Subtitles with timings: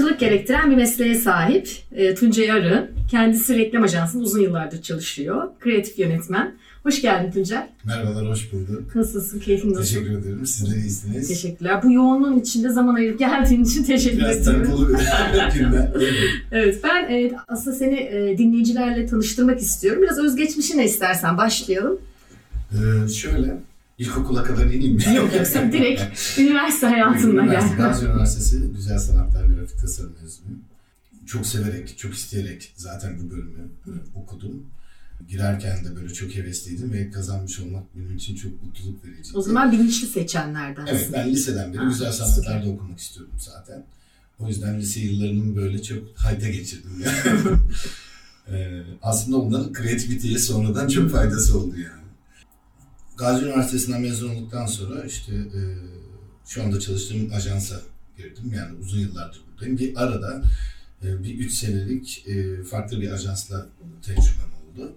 [0.00, 2.90] Yaratıcılık gerektiren bir mesleğe sahip e, Tuncay Arı.
[3.10, 5.48] Kendisi reklam ajansında uzun yıllardır çalışıyor.
[5.60, 6.54] Kreatif yönetmen.
[6.82, 7.66] Hoş geldin Tuncay.
[7.84, 8.94] Merhabalar, hoş bulduk.
[8.96, 9.82] Nasılsın, keyfin nasıl?
[9.82, 10.46] Teşekkür ederim.
[10.46, 11.28] Siz de iyisiniz.
[11.28, 11.82] Teşekkürler.
[11.82, 14.62] Bu yoğunluğun içinde zaman ayırıp geldiğin için teşekkür Biraz ederim.
[14.64, 14.86] tempolu
[15.54, 15.90] günler.
[16.52, 20.02] Evet, ben e, aslında seni e, dinleyicilerle tanıştırmak istiyorum.
[20.02, 21.98] Biraz özgeçmişine istersen başlayalım.
[22.72, 23.56] Ee, şöyle,
[24.00, 25.04] ilkokula kadar ineyim mi?
[25.16, 26.02] Yok yok, sen direkt
[26.38, 27.76] üniversite Üniversite, gel.
[27.76, 30.60] Gazi Üniversitesi Güzel Sanatlar Grafik Tasarım mezunuyum.
[31.26, 33.68] Çok severek, çok isteyerek zaten bu bölümü
[34.14, 34.62] okudum.
[35.28, 39.38] Girerken de böyle çok hevesliydim ve kazanmış olmak benim için çok mutluluk vericiydi.
[39.38, 40.94] O zaman bilinçli seçenlerdensin.
[40.94, 43.84] Evet, ben liseden beri Ha, güzel sanatlarda okumak istiyordum zaten.
[44.38, 47.40] O yüzden lise yıllarımı böyle çok hayta geçirdim yani.
[48.52, 51.99] Ee, aslında onların kreativiteye sonradan çok faydası oldu yani.
[53.20, 55.60] Gazi Üniversitesi'nden mezun olduktan sonra işte e,
[56.46, 57.80] şu anda çalıştığım ajansa
[58.16, 58.52] girdim.
[58.54, 59.78] Yani uzun yıllardır buradayım.
[59.78, 60.42] Bir arada
[61.04, 63.66] e, bir üç senelik e, farklı bir ajansla
[64.02, 64.92] tecrübem oldu.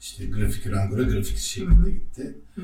[0.00, 2.34] İşte grafik rangora grafik şeklinde gitti.
[2.54, 2.62] Hı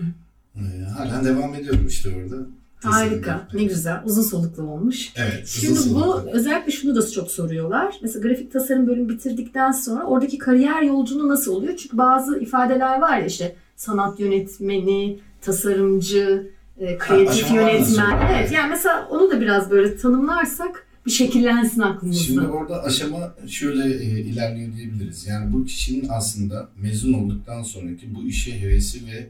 [0.57, 2.47] E, halen devam ediyorum işte orada.
[2.83, 4.03] Harika, ne güzel.
[4.05, 5.13] Uzun soluklu olmuş.
[5.17, 5.47] Evet.
[5.49, 6.31] Şimdi uzun bu soluklu.
[6.31, 7.95] özellikle şunu da çok soruyorlar.
[8.03, 11.77] Mesela grafik tasarım bölümü bitirdikten sonra oradaki kariyer yolculuğu nasıl oluyor?
[11.77, 18.29] Çünkü bazı ifadeler var ya işte sanat yönetmeni, tasarımcı, e, kreatif nasıl yönetmen.
[18.33, 22.23] Evet yani mesela onu da biraz böyle tanımlarsak bir şekillensin aklımızda.
[22.23, 25.27] Şimdi orada aşama şöyle e, ilerliyor diyebiliriz.
[25.27, 29.27] Yani bu kişinin aslında mezun olduktan sonraki bu işe hevesi ve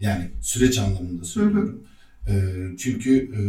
[0.00, 1.82] yani süreç anlamında söylüyorum.
[2.28, 2.34] E,
[2.78, 3.42] çünkü e,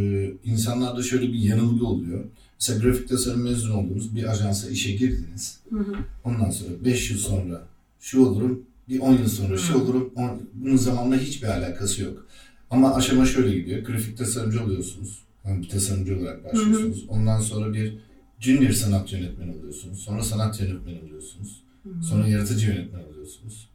[0.50, 2.23] insanlarda şöyle bir yanılgı oluyor.
[2.59, 5.59] Mesela grafik tasarım mezun oldunuz, bir ajansa işe girdiniz.
[5.69, 5.95] Hı hı.
[6.23, 7.68] Ondan sonra 5 yıl sonra
[8.00, 9.77] şu olurum, bir 10 yıl sonra Hı.
[9.77, 10.13] olurum.
[10.16, 12.27] On- bunun zamanla hiçbir alakası yok.
[12.69, 13.83] Ama aşama şöyle gidiyor.
[13.83, 15.19] Grafik tasarımcı oluyorsunuz.
[15.45, 17.05] Yani bir tasarımcı olarak başlıyorsunuz.
[17.07, 17.97] Ondan sonra bir
[18.39, 19.99] junior sanat yönetmeni oluyorsunuz.
[19.99, 21.63] Sonra sanat yönetmeni oluyorsunuz.
[22.09, 23.69] Sonra yaratıcı yönetmen oluyorsunuz.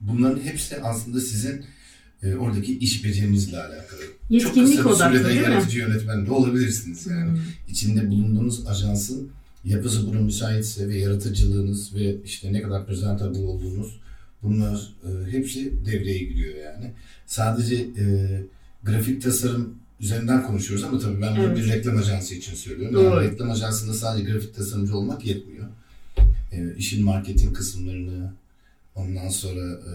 [0.00, 1.64] Bunların hepsi aslında sizin
[2.22, 4.00] e, oradaki iş becerinizle alakalı.
[4.30, 7.42] Yetkinlik Çok kısa bir odaklı sürede yaratıcı yönetmen de olabilirsiniz yani Hı.
[7.68, 9.30] içinde bulunduğunuz ajansın
[9.64, 14.00] yapısı buna müsaitse ve yaratıcılığınız ve işte ne kadar presentable olduğunuz
[14.42, 16.92] bunlar e, hepsi devreye giriyor yani.
[17.26, 18.04] Sadece e,
[18.82, 21.56] grafik tasarım üzerinden konuşuyoruz ama tabii ben bunu Evet.
[21.56, 22.94] bir reklam ajansı için söylüyorum.
[22.94, 23.04] Doğru.
[23.04, 25.66] Yani reklam ajansında sadece grafik tasarımcı olmak yetmiyor.
[26.52, 28.32] E, işin marketing kısımlarını,
[28.94, 29.92] ondan sonra e,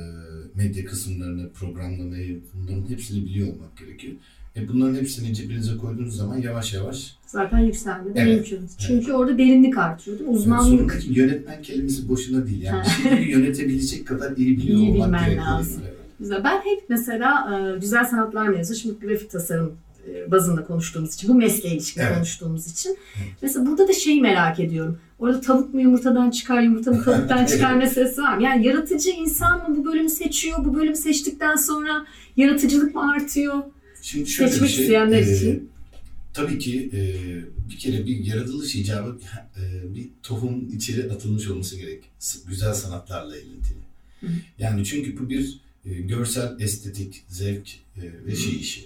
[0.56, 4.14] medya kısımlarını, programlamayı bunların hepsini biliyor olmak gerekiyor.
[4.56, 8.36] E bunların hepsini cebinize koyduğunuz zaman yavaş yavaş Zaten yükselme Evet.
[8.36, 8.70] mümkün.
[8.88, 10.36] Çünkü orada derinlik artıyor değil mi?
[10.36, 10.94] Uzmanlık.
[10.94, 12.62] Sorun yönetmen kelimesi boşuna değil.
[12.62, 12.86] Yani
[13.30, 15.46] yönetebilecek kadar iyi biliyor İyi olmak bilmen gerekiyor.
[15.48, 15.82] lazım.
[16.20, 16.44] Güzel.
[16.44, 19.74] Ben hep mesela e, güzel sanatlar mezunu, şimdi grafik tasarım
[20.10, 22.14] e, bazında konuştuğumuz için, bu mesleğe ilişkin Evet.
[22.16, 22.90] konuştuğumuz için.
[23.18, 23.28] Evet.
[23.42, 24.98] Mesela burada da şeyi merak ediyorum.
[25.20, 28.44] Orada tavuk mu yumurtadan çıkar, yumurta mı tavuktan çıkar meselesi var mı?
[28.44, 32.06] Yani yaratıcı insan mı bu bölümü seçiyor, bu bölümü seçtikten sonra
[32.38, 33.56] yaratıcılık mı artıyor?
[34.06, 35.70] Şimdi şöyle Seçmek bir şey, isteyenler e, için.
[36.34, 37.02] Tabii ki e,
[37.70, 39.20] bir kere bir yaratılış icabı
[39.58, 42.04] e, bir tohum içeri atılmış olması gerek.
[42.48, 43.80] Güzel sanatlarla ilintili.
[44.22, 44.28] Hı.
[44.60, 48.86] Yani çünkü bu bir e, görsel estetik, zevk e, ve şey işi.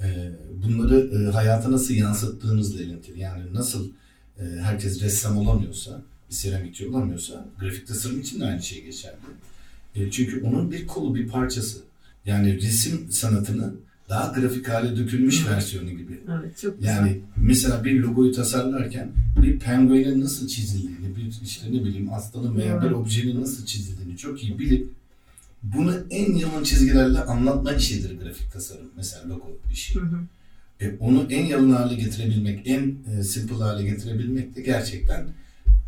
[0.00, 0.30] E,
[0.64, 3.20] bunları e, hayata nasıl yansıttığınızla ilintili.
[3.20, 3.90] Yani nasıl
[4.38, 9.16] e, herkes ressam olamıyorsa, bir seramikçi olamıyorsa, grafik tasarım için de aynı şey geçerli.
[9.94, 11.78] E, çünkü onun bir kolu, bir parçası.
[12.24, 13.74] Yani resim sanatını
[14.08, 15.50] daha grafik hale dökülmüş Hı.
[15.50, 16.20] versiyonu gibi.
[16.40, 16.96] Evet çok güzel.
[16.96, 22.82] Yani mesela bir logoyu tasarlarken bir penguenin nasıl çizildiğini, bir işte ne bileyim aslanın veya
[22.82, 22.96] bir Hı.
[22.96, 24.88] objenin nasıl çizildiğini çok iyi bilip
[25.62, 28.90] bunu en yalın çizgilerle anlatma işidir grafik tasarım.
[28.96, 29.94] Mesela logo işi.
[29.94, 30.18] Hı hı.
[30.80, 35.26] E, onu en yalın hale getirebilmek, en e, simple hale getirebilmek de gerçekten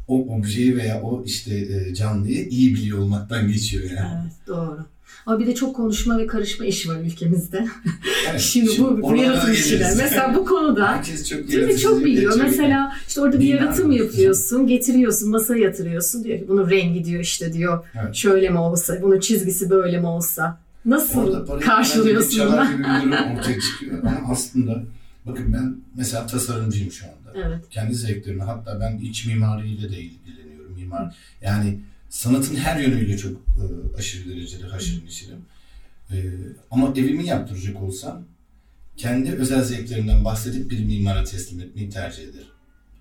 [0.09, 4.23] o objeyi veya o işte e, canlıyı iyi biliyor olmaktan geçiyor yani.
[4.23, 4.87] Evet doğru.
[5.27, 7.69] Ama bir de çok konuşma ve karışma işi var ülkemizde.
[8.31, 9.97] Evet, Şimdi, bu, bu geliriz.
[9.99, 11.79] Mesela bu konuda Herkes çok Değil mi?
[11.79, 12.33] Çok biliyor.
[12.33, 16.25] çok- Mesela işte orada bir yaratım yapıyorsun, getiriyorsun, masaya yatırıyorsun.
[16.25, 18.15] Diyor ki bunun rengi diyor işte diyor Evet.
[18.15, 20.59] şöyle mi olsa, bunun çizgisi böyle mi olsa.
[20.85, 23.17] Nasıl karşılıyorsun bunu?
[23.39, 23.99] ortaya çıkıyor.
[24.03, 24.83] Ama aslında
[25.27, 27.47] bakın ben mesela tasarımcıyım şu anda.
[27.49, 27.65] Evet.
[27.71, 30.73] Kendi zevklerimi hatta ben iç mimariyle de ilgileniyorum.
[30.79, 31.81] Mimar yani
[32.11, 33.63] sanatın her yönüyle çok e,
[33.99, 35.39] aşırı derecede haşır neşirim.
[36.11, 36.17] E,
[36.71, 38.23] ama evimi yaptıracak olsam
[38.97, 42.47] kendi özel zevklerinden bahsedip bir mimara teslim etmeyi tercih ederim.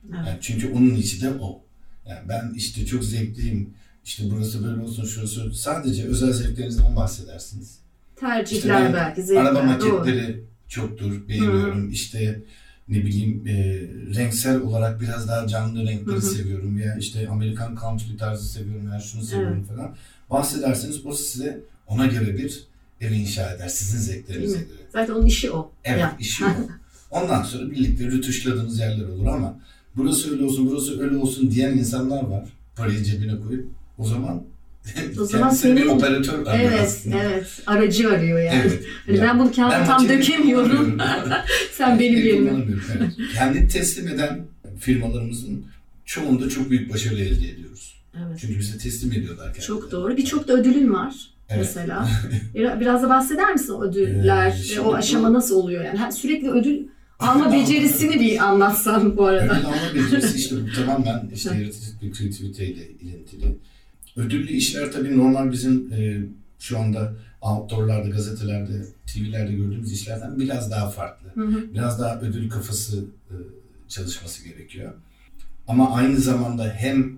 [0.09, 0.27] evet.
[0.27, 1.63] Yani çünkü onun içi de o.
[2.05, 3.73] Yani ben işte çok zevkliyim.
[4.05, 7.79] İşte burası böyle olsun, şurası sadece özel zevklerinizden bahsedersiniz.
[8.15, 9.45] Tercihler İşte belki, zevkler.
[9.45, 9.97] Araba doğru.
[9.97, 11.91] maketleri çoktur, beğeniyorum.
[11.91, 12.41] İşte
[12.89, 13.53] ne bileyim e,
[14.15, 16.21] renksel olarak biraz daha canlı renkleri Hı hı.
[16.21, 19.95] seviyorum veya işte Amerikan country tarzı seviyorum veya şunu seviyorum falan.
[20.29, 22.63] Bahsederseniz o size ona göre bir
[23.01, 24.77] ev inşa eder sizin zevklerinize göre.
[24.93, 25.71] Zaten onun işi o.
[25.83, 26.13] Evet Yani.
[26.19, 26.49] işi o.
[27.11, 29.59] Ondan sonra birlikte rütuşladığınız yerler olur ama
[29.95, 32.49] burası öyle olsun burası öyle olsun diyen insanlar var.
[32.75, 34.43] Parayı cebine koyup o zaman
[35.19, 37.23] O zaman kendisine bir senin- operatör arıyor Evet, aslında.
[37.23, 37.47] evet.
[37.67, 38.61] Aracı arıyor yani.
[38.65, 38.83] Evet.
[39.05, 40.97] Hani Yani ben bunu kağıtta ben tam dökemiyorum.
[41.77, 42.51] Sen benim Makineyi yerime.
[42.97, 43.11] evet.
[43.35, 44.39] Kendi teslim eden
[44.79, 45.65] firmalarımızın
[46.05, 48.01] çoğunda çok büyük başarı elde ediyoruz.
[48.17, 48.37] Evet.
[48.41, 49.65] Çünkü bize teslim ediyorlar kendileri.
[49.67, 50.17] Çok doğru.
[50.17, 51.13] Birçok da ödülün var
[51.49, 51.59] Evet.
[51.61, 52.09] mesela.
[52.55, 54.71] Bir- Biraz da bahseder misin o ödüller?
[54.75, 56.13] Ee, o aşama bu- nasıl oluyor yani?
[56.13, 56.79] Sürekli ödül
[57.19, 59.43] alma becerisini bir anlatsan bu arada.
[59.53, 63.55] Ödül alma becerisi işte bu tamamen işte yaratıcılık ve kreativiteyle ilintili.
[64.15, 66.21] Ödüllü işler tabii normal bizim e,
[66.59, 71.29] şu anda outdoorlarda, gazetelerde, TV'lerde gördüğümüz işlerden biraz daha farklı.
[71.41, 71.73] Hı hı.
[71.73, 73.35] Biraz daha ödül kafası e,
[73.87, 74.93] çalışması gerekiyor.
[75.67, 77.15] Ama aynı zamanda hem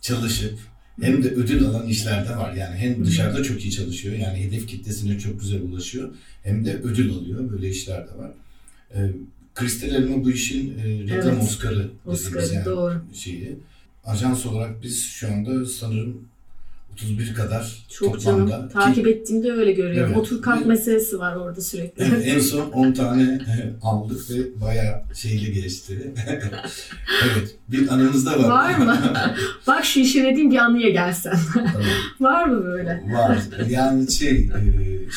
[0.00, 0.58] çalışıp
[1.00, 2.52] hem de ödül alan işler de var.
[2.54, 4.14] Yani hem dışarıda çok iyi çalışıyor.
[4.14, 6.14] Yani hedef kitlesine çok güzel ulaşıyor.
[6.42, 7.50] Hem de ödül alıyor.
[7.52, 8.30] Böyle işler de var.
[8.94, 9.10] E,
[9.82, 11.42] Elma bu işin e, reklam Evet.
[11.42, 13.04] Oscar'ı Oscar'ı, yani doğru.
[13.14, 13.56] şeyi.
[14.04, 16.28] Ajans olarak biz şu anda sanırım
[16.94, 18.50] 31 kadar Çok toplamda.
[18.50, 18.68] canım.
[18.68, 20.12] Ki- Takip ettiğimde öyle görüyorum.
[20.12, 20.22] Evet.
[20.22, 22.04] Otur kalk meselesi var orada sürekli.
[22.04, 23.40] en son 10 tane
[23.82, 26.14] aldık ve bayağı şeyli geçti.
[27.24, 27.56] evet.
[27.68, 28.48] Bir anımız da var.
[28.48, 28.96] Var mı?
[29.66, 31.36] Bak şu işe bir anıya gelsen.
[31.54, 31.72] Tamam.
[32.20, 33.02] var mı böyle?
[33.12, 33.38] Var.
[33.68, 34.48] Yani şey, e,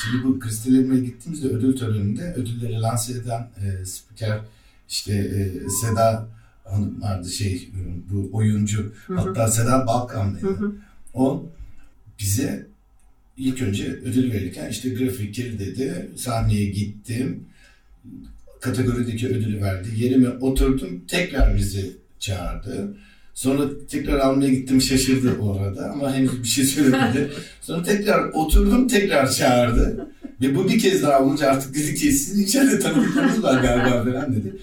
[0.04, 4.40] şimdi bu Kristal Elma'ya gittiğimizde ödül töreninde ödülleri lanse eden e, spiker
[4.90, 6.28] işte e, Seda
[6.64, 7.70] Hanım vardı şey
[8.12, 9.18] bu oyuncu Hı hı.
[9.18, 10.42] hatta Seda Balkan'dı.
[10.42, 10.72] Hı hı.
[11.14, 11.46] O
[12.20, 12.68] bize
[13.38, 16.10] ilk önce ödül verirken işte grafikir dedi.
[16.16, 17.44] Sahneye gittim.
[18.62, 19.88] Kategorideki ödülü verdi.
[19.98, 21.04] Yerime oturdum.
[21.08, 22.98] Tekrar bizi çağırdı.
[23.34, 27.32] Sonra tekrar almaya gittim şaşırdı orada ama henüz bir şey söylemedi.
[27.62, 30.08] Sonra tekrar oturdum tekrar çağırdı.
[30.42, 34.36] Ve bu bir kez daha olunca artık dedi ki sizin içeride tanıdıklarınız var galiba falan
[34.36, 34.56] dedi.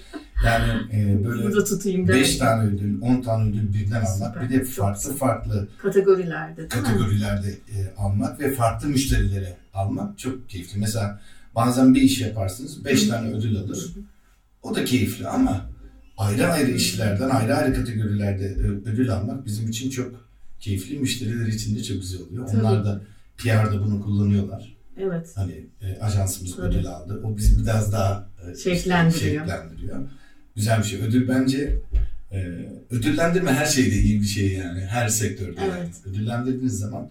[0.45, 2.21] Yani e, böyle Burada tutayım demek.
[2.21, 4.33] 5 tane ödül, 10 tane ödül birden almak.
[4.33, 5.17] Süper, Bir de çok farklı güzel.
[5.17, 10.79] farklı Kategorilerde kategorilerde e, almak ve farklı müşterilere almak çok keyifli.
[10.79, 11.21] Mesela
[11.55, 13.09] bazen bir iş yaparsınız, 5 Hı.
[13.09, 13.85] tane ödül alır.
[14.63, 15.65] O da keyifli ama
[16.17, 20.25] ayrı ayrı işlerden, ayrı ayrı kategorilerde ö- ödül almak bizim için çok
[20.59, 20.99] keyifli.
[20.99, 22.47] Müşteriler için de çok güzel oluyor.
[22.47, 22.61] Tabii.
[22.61, 23.01] Onlar da
[23.37, 24.75] PR'da bunu kullanıyorlar.
[24.99, 25.31] Evet.
[25.35, 26.67] Hani e, ajansımız Tabii.
[26.67, 27.21] ödül aldı.
[27.23, 29.45] O bizi biraz daha e, Şevklendiriyor.
[29.45, 29.97] şevklendiriyor.
[30.55, 31.01] Güzel bir şey.
[31.01, 31.79] Ödül bence
[32.31, 32.37] e,
[32.91, 34.79] ödüllendirme her şeyde iyi bir şey yani.
[34.79, 35.61] Her sektörde.
[35.61, 35.71] yani.
[35.79, 35.95] Evet.
[36.05, 37.07] Ödüllendirdiğiniz zaman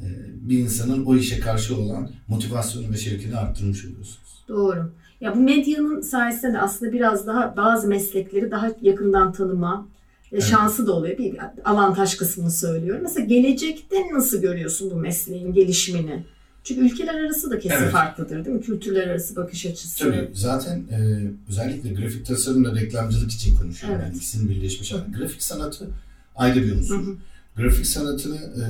[0.00, 0.06] e,
[0.40, 4.44] bir insanın o işe karşı olan motivasyonu ve şevkini arttırmış oluyorsunuz.
[4.48, 4.92] Doğru.
[5.20, 9.88] Ya bu medyanın sayesinde de aslında biraz daha bazı meslekleri daha yakından tanıma
[10.24, 10.44] e, Evet.
[10.44, 11.18] şansı da oluyor.
[11.18, 13.02] Bir avantaj kısmını söylüyorum.
[13.02, 16.24] Mesela gelecekte nasıl görüyorsun bu mesleğin gelişimini?
[16.66, 17.92] Çünkü ülkeler arası da kesin Evet.
[17.92, 18.62] farklıdır değil mi?
[18.62, 19.98] Kültürler arası bakış açısı.
[19.98, 23.98] Tabii zaten e, özellikle grafik tasarımla reklamcılık için konuşuyorum.
[24.00, 24.08] Evet.
[24.08, 25.12] Yani ikisinin birleşmiş hali.
[25.18, 25.88] Grafik sanatı
[26.36, 27.06] ayrı bir Hı unsur.
[27.06, 27.16] hı.
[27.56, 28.64] Grafik sanatını e,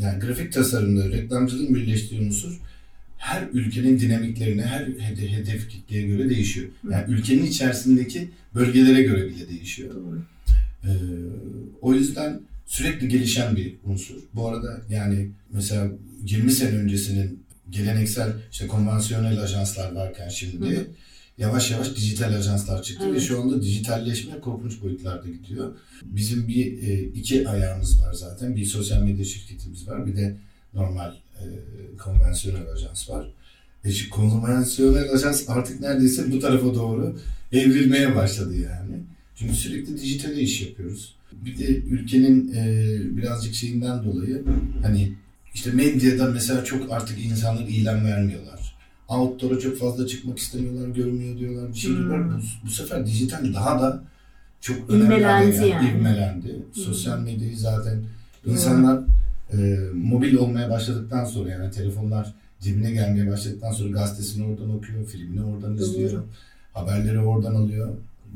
[0.00, 2.60] yani grafik tasarımla reklamcılığın birleştiği unsur
[3.18, 6.66] her ülkenin dinamiklerine, her hede- hedef kitleye göre değişiyor.
[6.90, 9.94] Yani ülkenin içerisindeki bölgelere göre bile değişiyor.
[9.94, 10.22] Doğru.
[10.84, 10.90] Ee,
[11.82, 14.16] o yüzden sürekli gelişen bir unsur.
[14.34, 15.88] Bu arada yani mesela
[16.26, 20.86] 20 sene öncesinin geleneksel işte konvansiyonel ajanslar varken şimdi Hı
[21.38, 23.22] yavaş yavaş dijital ajanslar çıktı ve Evet.
[23.22, 25.74] şu anda dijitalleşme korkunç boyutlarda gidiyor.
[26.02, 28.56] Bizim bir e, iki ayağımız var zaten.
[28.56, 30.06] Bir sosyal medya şirketimiz var.
[30.06, 30.36] Bir de
[30.74, 31.44] normal e,
[31.98, 33.30] konvansiyonel ajans var.
[33.84, 37.18] E, şu konvansiyonel ajans artık neredeyse bu tarafa doğru
[37.52, 38.96] evrilmeye başladı yani.
[39.36, 41.14] Çünkü sürekli dijitale iş yapıyoruz.
[41.44, 44.44] Bir de ülkenin e, birazcık şeyinden dolayı
[44.82, 45.12] hani
[45.54, 48.76] işte medyada mesela çok artık insanlar ilan vermiyorlar.
[49.08, 51.96] Outdoor'a çok fazla çıkmak istemiyorlar, görmüyor diyorlar, bir şey Hmm.
[51.98, 52.28] diyorlar.
[52.30, 54.04] Bu, bu sefer dijital daha da
[54.60, 55.04] çok önemli.
[55.04, 55.90] İvmelendi hale yani.
[55.90, 56.56] İvmelendi.
[56.72, 58.02] Sosyal medyayı zaten
[58.46, 59.02] insanlar
[59.52, 65.44] e, mobil olmaya başladıktan sonra yani telefonlar cebine gelmeye başladıktan sonra gazetesini oradan okuyor, filmini
[65.44, 65.84] oradan Doğru.
[65.86, 66.22] izliyor,
[66.72, 67.88] haberleri oradan alıyor.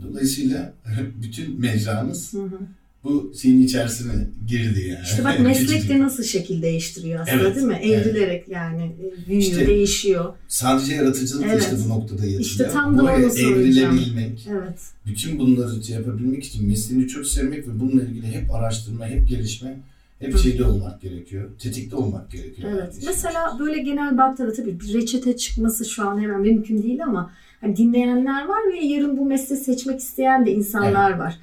[0.03, 0.73] Dolayısıyla
[1.23, 2.59] bütün mecramız Hı hı.
[3.05, 4.13] Bu şeyin içerisine
[4.49, 5.01] girdi yani.
[5.05, 7.81] İşte bak meslek de nasıl şekil değiştiriyor aslında Evet, değil mi?
[7.83, 8.07] evet.
[8.07, 10.35] Evrilerek yani e, büyüyor, İşte- değişiyor.
[10.49, 11.63] Sadece yaratıcılık Evet.
[11.63, 12.41] işte bu noktada yatıyor.
[12.41, 13.91] İşte tam da onu söyleyeceğim.
[13.91, 14.79] evrilebilmek, Evet.
[15.07, 19.77] bütün bunları şey yapabilmek için mesleğini çok sevmek ve bununla ilgili hep araştırma, hep gelişme,
[20.21, 21.51] Hep şeyde olmak gerekiyor.
[21.59, 22.71] Tetikte olmak gerekiyor.
[22.73, 22.95] Evet.
[22.95, 27.31] Yani Mesela böyle genel baktığında tabii bir reçete çıkması şu an hemen mümkün değil ama
[27.61, 31.39] hani dinleyenler var ve yarın bu mesleği seçmek isteyen de insanlar var.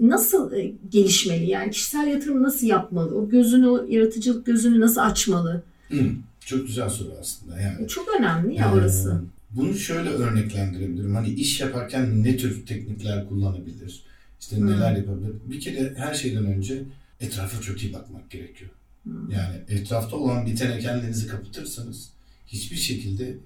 [0.00, 1.46] Nasıl e, gelişmeli?
[1.50, 3.14] Yani kişisel yatırım nasıl yapmalı?
[3.14, 5.62] O gözünü, o yaratıcılık gözünü nasıl açmalı?
[5.88, 6.06] Hı,
[6.40, 7.60] çok güzel soru aslında.
[7.60, 9.22] Yani E, Çok önemli ya Ee, orası.
[9.50, 11.14] Bunu şöyle örneklendirebilirim.
[11.14, 14.02] Hani iş yaparken ne tür teknikler kullanabilir?
[14.40, 14.66] İşte Hmm.
[14.66, 15.32] neler yapabilir?
[15.50, 16.82] Bir kere her şeyden önce
[17.20, 18.70] etrafa çok iyi bakmak gerekiyor.
[19.02, 19.30] Hmm.
[19.30, 22.10] Yani etrafta olan bitene kendinizi kapatırsanız
[22.46, 23.36] hiçbir şekilde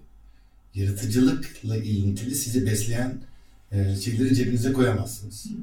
[0.74, 3.14] yaratıcılıkla ilintili sizi besleyen
[3.72, 5.44] e, şeyleri cebinize koyamazsınız.
[5.44, 5.54] Hmm.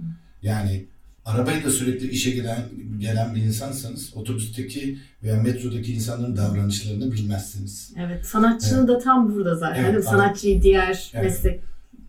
[0.41, 0.85] Yani
[1.25, 2.59] arabayla sürekli işe gelen
[2.99, 7.93] gelen bir insansanız otobüsteki veya metrodaki insanların davranışlarını bilmezsiniz.
[7.99, 8.25] Evet.
[8.25, 9.83] Sanatçının da tam burada zaten.
[9.83, 10.03] Evet?
[10.05, 11.23] Sanatçıyı diğer Evet.
[11.25, 11.59] meslek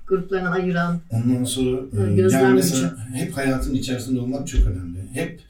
[0.06, 1.00] gruplarından ayıran.
[1.10, 4.98] Ondan sonra e, Evet, gözlem yani mesela hep hayatın içerisinde olmak çok önemli.
[5.12, 5.40] Hep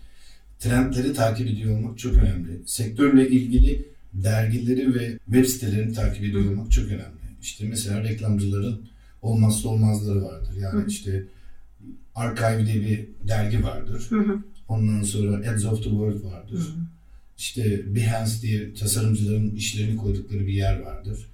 [0.58, 2.60] trendleri takip ediyor olmak çok önemli.
[2.66, 7.22] Sektörle ilgili dergileri ve web sitelerini takip ediyor olmak çok önemli.
[7.42, 8.80] İşte mesela reklamcıların
[9.22, 10.54] olmazsa olmazları vardır.
[10.60, 10.86] Yani Hı.
[10.88, 11.22] işte
[12.14, 14.06] Archive diye bir dergi vardır.
[14.08, 14.38] Hı hı.
[14.68, 16.58] Ondan sonra Ads of the World vardır.
[16.58, 16.80] Hı.
[17.38, 21.26] İşte Behance diye tasarımcıların işlerini koydukları bir yer vardır.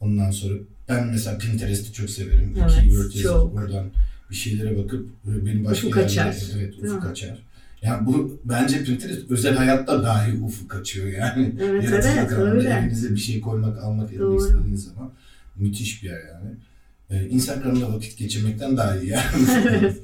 [0.00, 0.54] Ondan sonra
[0.88, 2.54] ben mesela Pinterest'i çok severim.
[2.60, 3.86] Evet, Keyword yazıp oradan
[4.30, 6.36] bir şeylere bakıp e, benim başka Ufuk yerlere- açar.
[6.56, 7.08] Evet ufuk mi?
[7.10, 7.38] açar.
[7.82, 11.54] Yani bu bence Pinterest özel hayatta dahi ufuk açıyor yani.
[11.60, 12.68] Evet Yaratıcılık evet öyle.
[12.68, 14.36] Evinize bir şey koymak, almak, Doğru.
[14.36, 15.10] istediğiniz zaman
[15.56, 16.50] müthiş bir yer yani.
[17.10, 19.24] Ee, Instagram'da vakit geçirmekten daha iyi yani.
[19.68, 19.96] Evet.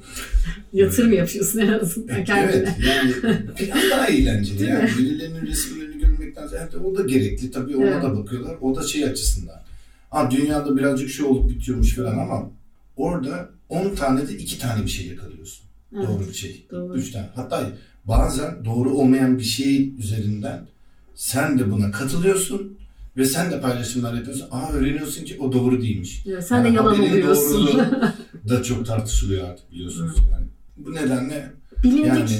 [0.73, 2.51] Yatırım yapıyorsun en azından kendine.
[2.51, 3.13] Evet yani
[3.55, 4.59] plan daha eğlenceli.
[4.59, 4.97] Değil yani mi?
[4.97, 7.51] birilerinin resimlerini görmekten zaten o da gerekli.
[7.51, 8.03] Tabii ona Evet.
[8.03, 8.57] da bakıyorlar.
[8.61, 9.61] O da şey açısından.
[10.09, 12.49] Ha dünyada birazcık şey olup bitiyormuş falan ama
[12.97, 15.63] orada 10 tane de 2 tane bir şey yakalıyorsun.
[15.95, 16.65] Evet, Doğru bir şey.
[16.71, 16.95] doğru.
[16.97, 17.29] 3 tane.
[17.35, 17.71] Hatta
[18.05, 20.65] bazen doğru olmayan bir şey üzerinden
[21.15, 22.77] sen de buna katılıyorsun
[23.17, 24.47] ve sen de paylaşımlar yapıyorsun.
[24.51, 26.23] Aa öğreniyorsun ki o doğru değilmiş.
[26.27, 27.81] Evet, sen de Yani yalan haberin oluyorsun.
[28.49, 30.45] da çok tartışılıyor artık biliyorsunuz yani.
[30.77, 31.51] Bu nedenle
[31.83, 32.31] Bilindik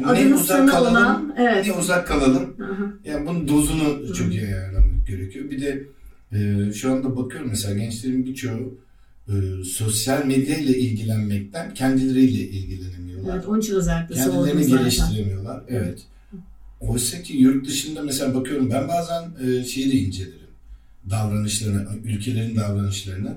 [0.00, 1.66] Yani e, ne uzak kalalım, olan evet.
[1.66, 2.54] ne uzak kalalım.
[2.58, 2.92] Hı hı.
[3.04, 5.50] Yani bunun dozunu çok iyi ayarlamak gerekiyor.
[5.50, 5.84] Bir de
[6.32, 8.78] e, şu anda bakıyorum mesela gençlerin birçoğu
[9.28, 13.34] e, sosyal medya ile ilgilenmekten kendileriyle ilgilenemiyorlar.
[13.34, 14.84] Evet, onun için özellikle Kendilerini zaten.
[14.84, 15.62] geliştiremiyorlar.
[15.68, 16.02] Evet.
[16.80, 20.46] Oysa ki yurt dışında mesela bakıyorum ben bazen e, şeyi de incelerim.
[21.10, 23.36] Davranışlarını, ülkelerin davranışlarını.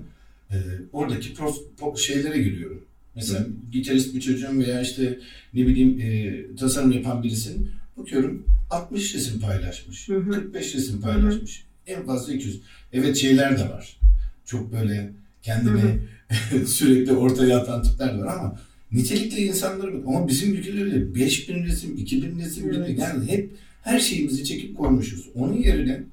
[0.51, 0.55] E,
[0.93, 2.83] oradaki prof, po- şeylere giriyorum.
[3.15, 5.19] Mesela gitarist bir çocuğun veya işte
[5.53, 10.09] ne bileyim e, tasarım yapan birisinin bakıyorum 60 resim paylaşmış.
[10.09, 10.31] Hı hı.
[10.31, 11.63] 45 resim paylaşmış.
[11.87, 12.61] En fazla 200.
[12.93, 13.97] Evet şeyler de var.
[14.45, 15.99] Çok böyle kendini
[16.67, 18.59] sürekli ortaya atan tipler de var ama
[18.91, 19.87] nitelikli insanlar.
[19.87, 22.99] Ama bizim ülkelerde 5000 resim, 2000 resim Evet.
[22.99, 23.49] yani hep
[23.81, 25.25] her şeyimizi çekip koymuşuz.
[25.35, 26.03] Onun yerine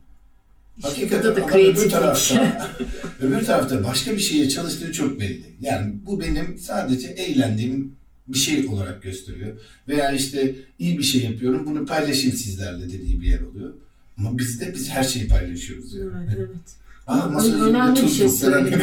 [0.76, 2.71] İşte hakikaten da öbür tarafta,
[3.21, 5.45] öbür tarafta başka bir şeye çalıştığı çok belli.
[5.61, 7.92] Yani bu benim sadece eğlendiğim
[8.28, 9.56] bir şey olarak gösteriyor.
[9.88, 13.73] Veya işte iyi bir şey yapıyorum bunu paylaşayım sizlerle dediği bir yer oluyor.
[14.18, 15.95] Ama bizde biz her şeyi paylaşıyoruz.
[15.95, 16.11] Yani.
[16.26, 16.86] Evet, evet.
[17.07, 18.81] Aa, üzerinde önemli bir şey söyledin.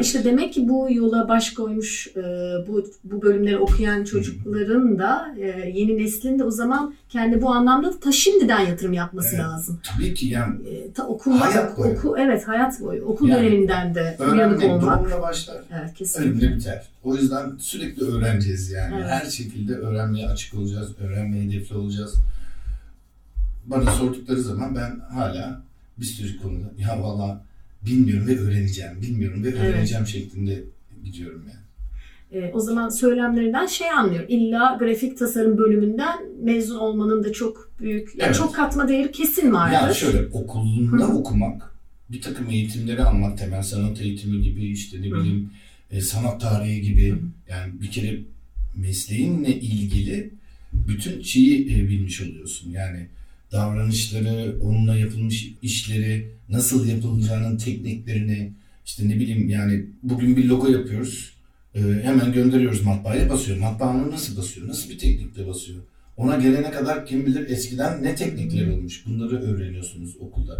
[0.00, 2.22] işte demek ki bu yola baş koymuş e,
[2.68, 7.92] bu bu bölümleri okuyan çocukların da e, yeni neslin de o zaman kendi bu anlamda
[7.92, 9.44] da ta şimdiden yatırım yapması Evet.
[9.44, 9.80] lazım.
[9.94, 11.92] Tabii ki yani E, ta okuma, Hayat boyu.
[11.92, 13.04] oku, evet hayat boyu.
[13.04, 14.98] Okul Yani döneminden de uyanık öğrenmek olmak.
[15.10, 15.56] doğumla başlar.
[15.80, 16.30] Evet kesinlikle.
[16.46, 16.88] Ölümle biter.
[17.04, 18.94] O yüzden sürekli öğreneceğiz yani.
[19.00, 19.06] Evet.
[19.10, 20.90] Her şekilde öğrenmeye açık olacağız.
[21.00, 22.14] Öğrenmeye hedefli olacağız.
[23.66, 25.65] Bana sordukları zaman ben hala
[26.00, 27.44] bir sürü konuda ya valla
[27.86, 29.02] bilmiyorum ve öğreneceğim.
[29.02, 29.60] Bilmiyorum ve Evet.
[29.60, 30.64] öğreneceğim şeklinde
[31.04, 31.66] gidiyorum yani.
[32.32, 34.26] E, o zaman söylemlerinden şey anlıyorum.
[34.28, 38.36] İlla grafik tasarım bölümünden mezun olmanın da çok büyük, yani Evet.
[38.36, 39.74] çok katma değeri kesin vardır.
[39.74, 41.12] Yani şöyle okulunda Hı.
[41.12, 41.74] okumak,
[42.10, 45.14] bir takım eğitimleri almak, temel sanat eğitimi gibi işte ne Hı.
[45.14, 45.50] bileyim
[45.90, 47.18] e, sanat tarihi gibi Hı.
[47.48, 48.18] yani bir kere
[48.76, 50.30] mesleğinle ilgili
[50.72, 52.70] bütün şeyi e, bilmiş oluyorsun.
[52.70, 53.06] Yani
[53.52, 58.52] davranışları, onunla yapılmış işleri, nasıl yapılacağının tekniklerini,
[58.86, 61.32] işte ne bileyim yani bugün bir logo yapıyoruz.
[61.74, 63.58] e, hemen gönderiyoruz matbaaya basıyor.
[63.58, 64.68] Matbaa onu nasıl basıyor?
[64.68, 65.78] Nasıl bir teknikle basıyor?
[66.16, 69.06] Ona gelene kadar kim bilir eskiden ne teknikler olmuş.
[69.06, 70.58] Bunları öğreniyorsunuz okulda.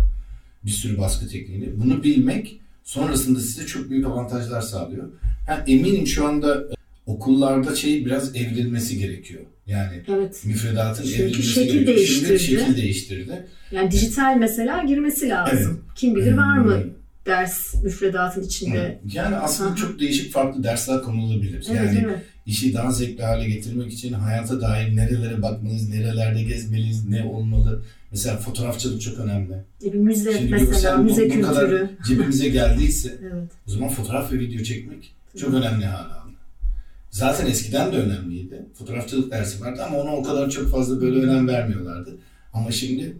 [0.64, 1.80] Bir sürü baskı tekniğini.
[1.80, 5.08] Bunu bilmek sonrasında size çok büyük avantajlar sağlıyor.
[5.46, 6.75] Ha, eminim şu anda e,
[7.06, 9.40] okullarda şey biraz evrilmesi gerekiyor.
[9.66, 10.42] Yani Evet.
[10.44, 11.96] müfredatın Çünkü evrilmesi şekil gerekiyor.
[11.96, 12.38] değiştirdi.
[12.40, 13.46] Şimdi şekil değiştirdi.
[13.72, 15.80] Yani dijital mesela girmesi lazım.
[15.96, 16.82] Kim bilir var mı
[17.26, 19.00] ders müfredatın içinde?
[19.12, 19.76] Yani aslında Aha.
[19.76, 21.66] çok değişik farklı dersler konulabilir.
[21.70, 22.18] Evet, yani evet.
[22.46, 27.82] işi daha zevkli hale getirmek için hayata dair nerelere bakmalıyız, nerelerde gezmeliyiz, ne olmalı.
[28.10, 29.54] Mesela fotoğrafçılık çok önemli.
[29.84, 31.42] E bir müze Şimdi mesela, bu- müze bu kültürü.
[31.42, 33.50] kadar cebimize geldiyse Evet.
[33.68, 36.25] o zaman fotoğraf ve video çekmek çok önemli hale aldı.
[37.16, 38.66] Zaten eskiden de önemliydi.
[38.74, 42.16] Fotoğrafçılık dersi vardı ama ona o kadar çok fazla böyle önem vermiyorlardı.
[42.52, 43.16] Ama şimdi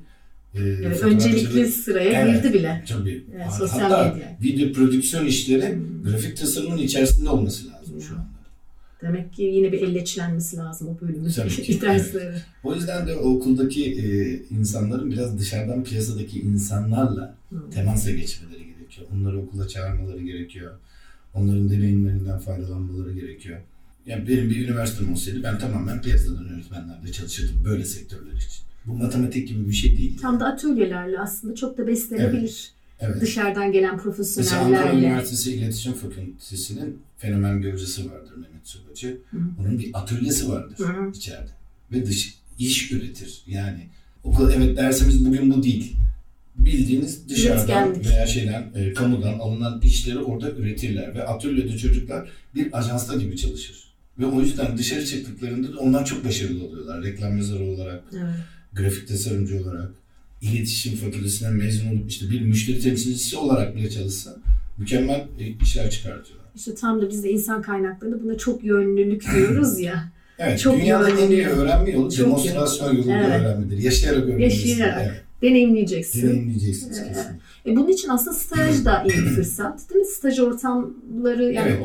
[0.54, 2.42] e, Evet, öncelikli sıraya Evet.
[2.44, 2.84] girdi bile.
[2.88, 3.24] Tabii.
[3.34, 4.36] Evet, Hatta sosyal medya.
[4.42, 8.26] video prodüksiyon işleri grafik tasarımın içerisinde olması lazım şu anda.
[9.02, 11.24] Demek ki yine bir elleçlenmesi lazım o bölümün
[11.82, 12.34] dersleri.
[12.64, 14.06] O yüzden de okuldaki e,
[14.54, 17.70] insanların biraz dışarıdan piyasadaki insanlarla Hı.
[17.74, 19.06] temasa geçmeleri gerekiyor.
[19.14, 20.72] Onları okula çağırmaları gerekiyor.
[21.34, 23.58] Onların deneyimlerinden faydalanmaları gerekiyor.
[24.06, 28.66] Yani benim bir üniversitem olsaydı ben tamamen piyasadan öğretmenlerde çalışırdım böyle sektörler için.
[28.86, 30.18] Bu matematik gibi bir şey değil.
[30.18, 32.70] Tam da atölyelerle aslında çok da beslenebilir.
[33.00, 33.20] Evet.
[33.20, 35.06] Dışarıdan gelen Mesela Ankara profesyonellerle.
[35.06, 39.18] Üniversitesi İletişim Fakültesi'nin fenomen gözcüsü vardır Mehmet Subacı.
[39.30, 39.36] Hı.
[39.60, 41.10] Onun bir atölyesi vardır Hı.
[41.14, 41.50] içeride.
[41.92, 43.42] Ve dış, iş üretir.
[43.46, 43.86] Yani
[44.24, 45.96] okul evet dersimiz bugün bu değil.
[46.58, 48.10] Bildiğiniz dışarıdan Üretkenlik.
[48.10, 51.14] veya şeyden, e, kamudan alınan işleri orada üretirler.
[51.14, 53.85] Ve atölyede çocuklar bir ajansta gibi çalışır.
[54.18, 57.02] Ve o yüzden dışarı çıktıklarında da onlar çok başarılı oluyorlar.
[57.04, 58.34] Reklam yazarı olarak, Evet.
[58.72, 59.90] grafik tasarımcı olarak,
[60.42, 64.36] iletişim fakültesinden mezun olup işte bir müşteri temsilcisi olarak bile çalışsa
[64.78, 66.46] mükemmel e, işler çıkartıyorlar.
[66.56, 70.12] İşte tam da biz de insan kaynaklarında buna çok yönlülük diyoruz ya.
[70.38, 71.50] Evet, Çok dünyanın en iyi yönlü.
[71.50, 73.40] öğrenme yolu Çok demonstrasyon yoluyla Evet.
[73.40, 73.78] öğrenmedir.
[73.78, 74.68] Yaşayarak öğrenmelisin.
[74.68, 75.02] Yaşayarak.
[75.06, 76.22] Evet, Deneyimleyeceksin.
[76.28, 77.08] deneyimleyeceksiniz Evet.
[77.16, 77.40] kesin.
[77.72, 80.06] E bunun için aslında staj da iyi bir fırsat değil mi?
[80.06, 81.82] Staj ortamları yani Evet.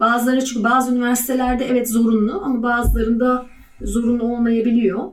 [0.00, 3.46] Bazıları çünkü bazı üniversitelerde evet zorunlu ama bazılarında
[3.82, 5.04] zorunlu olmayabiliyor.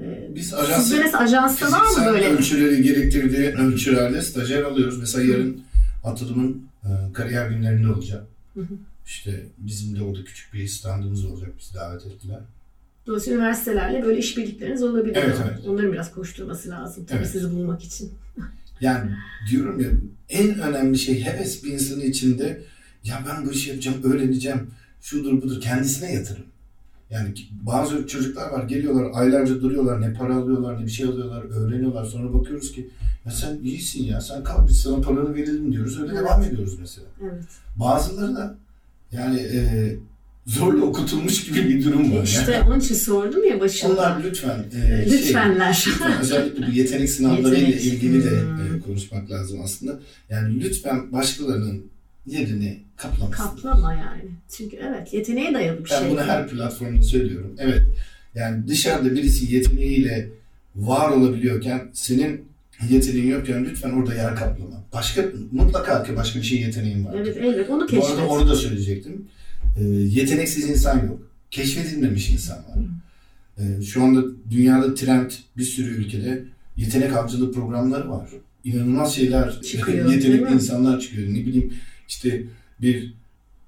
[0.00, 2.28] E, Biz Sizde ajansı mesela ajansta var mı böyle?
[2.28, 4.98] ölçüleri gerektirdiği ölçülerle stajyer alıyoruz.
[4.98, 5.60] Mesela yarın
[6.04, 8.26] atılımın e, kariyer günlerinde olacak.
[8.54, 8.74] Hı hı.
[9.06, 11.50] İşte bizim de orada küçük bir standımız olacak.
[11.58, 12.40] Bizi davet ettiler.
[13.06, 15.16] Dolayısıyla üniversitelerle böyle işbirlikleriniz olabiliyor.
[15.24, 15.66] Evet, evet.
[15.68, 17.30] Onların biraz koşturması lazım tabii Evet.
[17.30, 18.10] sizi bulmak için.
[18.80, 19.10] Yani
[19.50, 19.88] diyorum ya
[20.28, 22.62] en önemli şey heves bir insanın içinde
[23.04, 26.44] ya ben bu işi yapacağım, öğreneceğim, şudur budur kendisine yatırım.
[27.10, 32.04] Yani bazı çocuklar var geliyorlar aylarca duruyorlar ne para alıyorlar ne bir şey alıyorlar öğreniyorlar
[32.04, 32.90] sonra bakıyoruz ki
[33.24, 36.20] ya sen iyisin ya sen kal biz sana paranı verelim diyoruz öyle Evet.
[36.22, 37.06] devam ediyoruz mesela.
[37.22, 37.44] Evet.
[37.76, 38.56] Bazıları da
[39.12, 39.60] yani e,
[40.46, 42.22] zorla okutulmuş gibi bir durum var.
[42.22, 42.68] İşte yani.
[42.68, 43.92] onun için sordum ya başında.
[43.92, 45.84] Onlar lütfen e, şey, Lütfenler.
[45.88, 47.84] Lütfen özellikle bu yetenek sınavlarıyla Yetenek.
[47.84, 48.76] ilgili de Hmm.
[48.76, 50.00] e, konuşmak lazım aslında.
[50.30, 51.86] Yani lütfen başkalarının
[52.30, 53.42] yerini kaplamasın.
[53.44, 54.22] Kaplama yani.
[54.56, 56.10] Çünkü evet yeteneğe dayalı bir Ben şey.
[56.10, 57.54] bunu her platformda söylüyorum.
[57.58, 57.82] Evet.
[58.34, 60.28] Yani dışarıda birisi yeteneğiyle
[60.76, 62.44] var olabiliyorken senin
[62.90, 64.84] yeteneğin yokken lütfen orada yer kaplama.
[64.92, 67.14] Başka mutlaka ki başka bir şey yeteneğin var.
[67.18, 68.10] Evet elbet onu Bu keşfet.
[68.18, 69.24] arada onu da söyleyecektim.
[69.80, 71.20] E, yeteneksiz insan yok.
[71.50, 72.78] Keşfedilmemiş insan var.
[73.58, 76.44] E, şu anda dünyada trend bir sürü ülkede
[76.76, 78.28] yetenek avcılığı programları var.
[78.64, 81.28] İnanılmaz şeyler, Çıkıyor, yetenekli insanlar çıkıyor.
[81.28, 81.72] Ne bileyim
[82.10, 82.42] işte
[82.80, 83.14] bir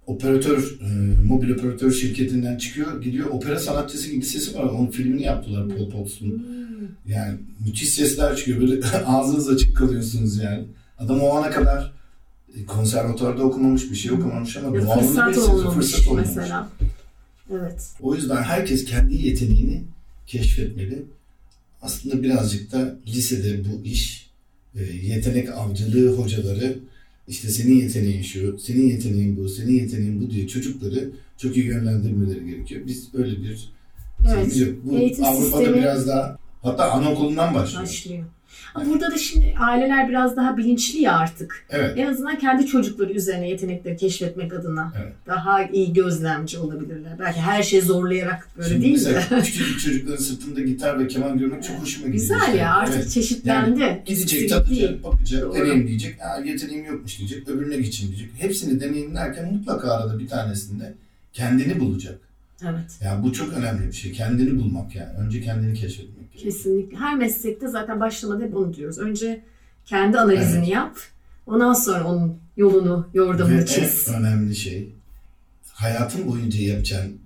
[0.06, 4.62] operatör, e, mobil operatör şirketinden çıkıyor, gidiyor opera sanatçısı gibi sesi var.
[4.64, 6.28] Onun filmini yaptılar Paul Potts'un.
[6.28, 7.12] Hmm.
[7.12, 8.60] Yani müthiş sesler çıkıyor.
[8.60, 10.64] Böyle ağzınız açık kalıyorsunuz yani.
[10.98, 11.92] Adam o ana kadar
[12.56, 16.28] e, konservatuvarda okumamış, bir şey okumamış ama Ya fırsat olmamış fırsat olmamış.
[16.28, 16.68] mesela.
[17.52, 17.90] Evet.
[18.00, 19.82] O yüzden herkes kendi yeteneğini
[20.26, 21.02] keşfetmeli.
[21.82, 24.30] Aslında birazcık da lisede bu iş
[24.74, 26.78] e, yetenek avcılığı hocaları
[27.28, 32.46] işte senin yeteneğin şu, senin yeteneğin bu, senin yeteneğin bu diye çocukları çok iyi yönlendirmeleri
[32.50, 32.82] gerekiyor.
[32.86, 33.70] Biz öyle bir
[34.20, 34.30] Evet.
[34.34, 34.70] şeyimiz yok.
[34.84, 37.82] Bu Eğitim Avrupa'da sistemi- biraz daha hatta anaokulundan başlıyor.
[37.82, 38.24] Başlıyor.
[38.74, 41.66] Ama burada da şimdi aileler biraz daha bilinçli ya artık.
[41.70, 41.98] Evet.
[41.98, 45.12] En azından kendi çocukları üzerine yetenekleri keşfetmek adına Evet.
[45.26, 47.12] daha iyi gözlemci olabilirler.
[47.18, 49.42] Belki her şeyi zorlayarak böyle Şimdi değil mesela de.
[49.44, 52.22] küçücük çocukların sırtında gitar ve keman görmek çok hoşuma gidiyor.
[52.22, 52.56] Güzel işte.
[52.56, 53.10] ya artık Evet.
[53.10, 54.02] çeşitlendi.
[54.06, 55.54] Gidecek, Eskisi tadacak, bakacak, Doğru.
[55.54, 56.16] deneyimleyecek.
[56.20, 58.30] Ha, yeteneğim yokmuş diyecek, öbürüne geçeyim diyecek.
[58.38, 60.94] Hepsini deneyimlerken mutlaka arada bir tanesinde
[61.32, 62.18] kendini bulacak.
[62.70, 62.98] Evet.
[63.04, 64.12] Ya bu çok önemli bir şey.
[64.12, 65.12] Kendini bulmak yani.
[65.18, 66.32] Önce kendini keşfetmek.
[66.32, 66.96] Kesinlikle.
[66.96, 68.98] Her meslekte zaten başlamada hep onu diyoruz.
[68.98, 69.44] Önce
[69.86, 70.96] kendi analizini yap.
[71.46, 74.08] Ondan sonra onun yolunu, Ve yordamını çiz.
[74.08, 74.92] en önemli şey
[75.72, 77.18] hayatın boyunca yapacağın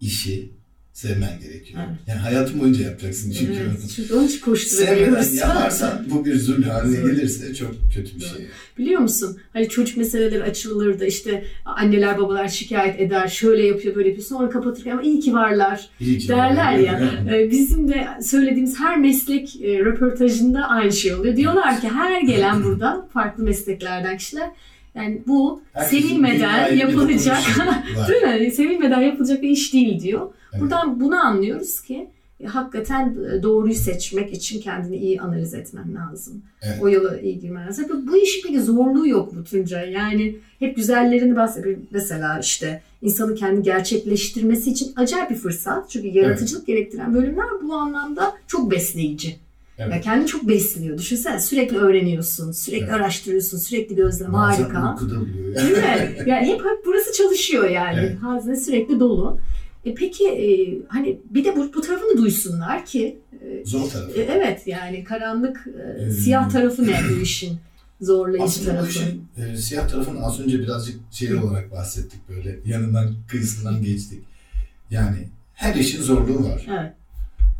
[0.00, 0.50] işi
[0.96, 1.80] sevmen gerekiyor.
[1.88, 1.98] Evet.
[2.06, 3.52] Yani hayatın boyunca yapacaksın çünkü.
[3.52, 5.34] Evet, çünkü onun için Sevmeden koşturuyoruz.
[5.34, 8.46] yaparsan bu bir zul haline gelirse çok kötü bir şey.
[8.78, 9.38] Biliyor musun?
[9.52, 13.28] Hani çocuk meseleleri açılır da işte anneler babalar şikayet eder.
[13.28, 14.26] Şöyle yapıyor böyle yapıyor.
[14.26, 16.92] Sonra kapatırken ama iyi ki varlar İyi ki derler ya.
[16.92, 17.32] var.
[17.34, 21.36] Ee, Bizim de söylediğimiz her meslek e, röportajında aynı şey oluyor.
[21.36, 24.50] Diyorlar ki her gelen burada farklı mesleklerden kişiler
[24.96, 27.38] Yani bu Herkesin sevilmeden yapılacak
[28.08, 28.50] değil mi?
[28.50, 30.28] Sevilmeden yapılacak bir iş değil diyor.
[30.52, 30.62] Evet.
[30.62, 32.08] Buradan bunu anlıyoruz ki
[32.40, 36.42] e, hakikaten e, doğruyu seçmek için kendini iyi analiz etmen lazım.
[36.62, 36.78] Evet.
[36.82, 37.84] O yola iyi girmen lazım.
[37.90, 39.92] Bu- Bu işin peki zorluğu yok mu Tuncay?
[39.92, 41.76] Yani hep güzellerini bahsediyor.
[41.90, 45.90] Mesela işte insanı kendi gerçekleştirmesi için acayip bir fırsat.
[45.90, 49.36] Çünkü yaratıcılık gerektiren bölümler bu anlamda çok besleyici.
[49.78, 49.92] Evet.
[49.92, 50.98] Ya kendini çok besliyor.
[50.98, 52.94] Düşünsene sürekli öğreniyorsun, sürekli Evet.
[52.94, 54.78] araştırıyorsun, sürekli gözlem harika.
[54.78, 54.96] ya.
[55.56, 56.16] Değil mi?
[56.26, 57.98] Yani hep, hep burası çalışıyor yani.
[58.00, 58.22] Evet.
[58.22, 59.38] Hazine sürekli dolu.
[59.84, 60.46] E peki e,
[60.88, 64.20] hani bir de bu, bu tarafını duysunlar ki e, Zor tarafı.
[64.20, 66.10] e, evet yani karanlık e, Hmm.
[66.10, 67.58] siyah tarafı ne bu işin
[68.00, 68.88] zorlayıcı Aslında tarafı.
[68.90, 74.24] işin e, siyah tarafını az önce birazcık şey olarak bahsettik böyle yanından kıyısından geçtik.
[74.90, 75.16] Yani
[75.54, 76.66] her işin zorluğu var.
[76.80, 76.92] Evet.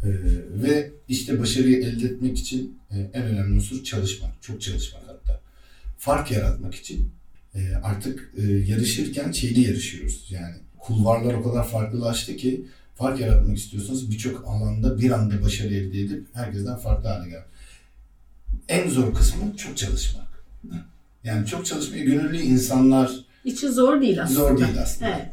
[0.02, 0.08] E,
[0.62, 4.42] ve işte başarıyı elde etmek için e, en önemli unsur çalışmak.
[4.42, 5.40] Çok çalışmak hatta.
[5.98, 7.10] Fark yaratmak için
[7.54, 10.26] e, artık e, yarışırken şeyli yarışıyoruz.
[10.30, 16.00] Yani kulvarlar o kadar farklılaştı ki fark yaratmak istiyorsanız birçok alanda bir anda başarı elde
[16.00, 17.42] edip herkesten farklı hale gel.
[18.68, 20.26] En zor kısmı çok çalışmak.
[21.24, 24.40] Yani çok çalışmayı gönüllü insanlar İçi zor değil aslında.
[24.40, 25.10] zor değil aslında.
[25.10, 25.26] Evet.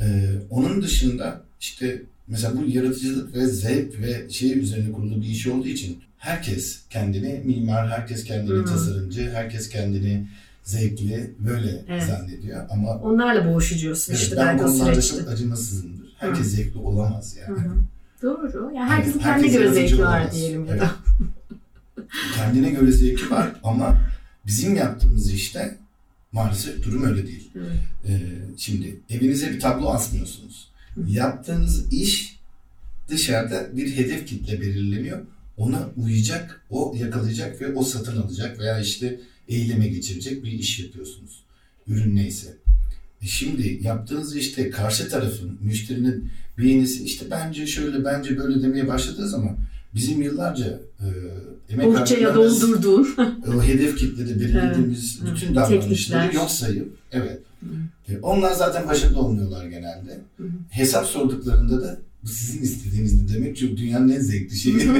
[0.00, 5.46] Ee, onun dışında işte mesela bu yaratıcılık ve zevk ve şey üzerine kurulu bir iş
[5.46, 8.64] olduğu için herkes kendini mimar, herkes kendini Hı.
[8.64, 10.26] tasarımcı, herkes kendini
[10.64, 12.02] zevkli böyle Evet.
[12.02, 15.18] zannediyor ama Onlarla boğuşuyorsun evet, işte ben belki o süreçte.
[15.18, 16.06] çok acımasızımdır.
[16.18, 17.60] Herkes zevkli olamaz Hı yani.
[17.68, 17.72] hı.
[18.22, 18.72] Doğru.
[18.76, 20.34] Yani herkesin Evet, kendine herkes göre zevki var olamaz.
[20.34, 20.80] diyelim ya Evet.
[20.82, 20.90] da.
[22.36, 24.00] Kendine göre zevki var ama
[24.46, 25.76] bizim yaptığımız işte
[26.32, 27.50] maalesef durum öyle değil.
[28.08, 28.20] Ee,
[28.56, 30.68] şimdi evinize bir tablo asmıyorsunuz.
[31.08, 32.40] Yaptığınız iş
[33.08, 35.18] dışarıda bir hedef kitle belirleniyor.
[35.56, 41.42] Ona uyacak, o yakalayacak ve o satın alacak veya işte eyleme geçirecek bir iş yapıyorsunuz.
[41.86, 42.56] Ürün neyse.
[43.22, 49.28] E şimdi yaptığınız işte karşı tarafın, müşterinin beğenisi işte bence şöyle, bence böyle demeye başladığı
[49.28, 49.56] zaman
[49.94, 51.06] bizim yıllarca e,
[51.72, 51.86] emek
[52.34, 53.08] doldurduğun.
[53.56, 56.32] o hedef kitlede belirlediğimiz Evet, bütün davranışları Teknikler.
[56.32, 57.38] yok sayıp evet.
[58.08, 60.20] E, Onlar zaten başarılı olmuyorlar genelde.
[60.70, 63.56] Hesap sorduklarında da bu sizin istediğiniz ne demek?
[63.56, 64.76] Çünkü dünyanın en zevkli şeyi.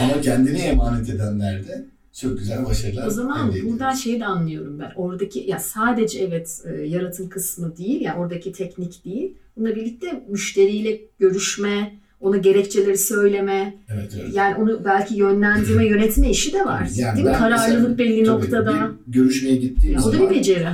[0.00, 1.84] Ama kendini emanet edenler de
[2.20, 4.92] çok güzel başarılar O zaman elde buradan şeyi de anlıyorum ben.
[4.96, 9.34] Oradaki ya sadece evet e, yaratım kısmı değil ya oradaki teknik değil.
[9.56, 14.34] Bununla birlikte müşteriyle görüşme, ona gerekçeleri söyleme, Evet, evet.
[14.34, 16.88] yani onu belki yönlendirme, yönetme işi de var.
[16.96, 17.32] Yani değil mi?
[17.32, 18.90] Kararlılık mesela- belli Tabii, noktada.
[19.06, 20.68] Görüşmeye gittiğim Ya, o da zaman bir beceri.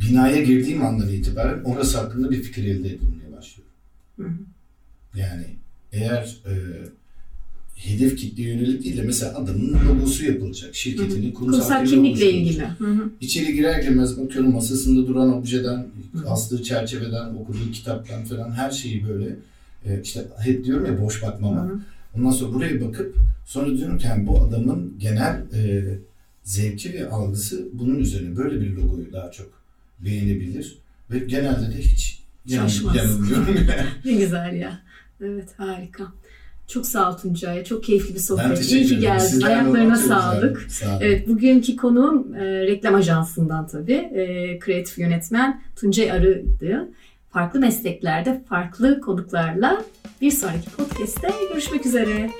[0.00, 3.68] Binaya girdiğim andan itibaren orası hakkında bir fikir elde edilmeye başlıyor.
[4.16, 4.32] Hı hı.
[5.18, 5.44] Yani
[5.92, 6.52] eğer e,
[7.76, 10.74] hedef kitleye yönelik değil de mesela adamın logosu yapılacak.
[10.74, 12.64] Şirketinin kurumsal, Kurumsal kimlikle ilgili.
[12.78, 13.10] hı.
[13.20, 16.30] İçeri girer girmez bakıyorum masasında duran objeden, Hı.
[16.30, 19.36] astığı çerçeveden, okuduğu kitaptan falan her şeyi böyle
[19.86, 21.62] e, işte hep diyorum ya boş bakmama.
[21.64, 21.78] Hı hı.
[22.16, 25.84] Ondan sonra buraya bakıp sonra diyorum ki yani bu adamın genel e,
[26.44, 29.46] zevki ve algısı bunun üzerine böyle bir logoyu daha çok
[30.04, 30.78] beğenebilir
[31.10, 32.22] ve genelde de hiç
[32.54, 32.96] Şaşmaz.
[32.96, 33.46] yanılmıyorum.
[34.04, 34.80] Ne güzel ya.
[35.20, 36.04] Evet harika.
[36.68, 37.64] Çok sağ ol Tuncay.
[37.64, 38.70] Çok keyifli bir sohbet.
[38.70, 39.26] İyi ki geldin.
[39.26, 40.66] Sizlerle Ayaklarına sağlık.
[40.72, 40.98] Sağ olun.
[41.00, 43.92] Evet, bugünkü konuğum e, reklam ajansından tabii.
[43.92, 46.88] E, kreatif yönetmen Tuncay Arı'ydı.
[47.30, 49.84] Farklı mesleklerde farklı konuklarla
[50.20, 52.30] bir sonraki podcast'te görüşmek üzere.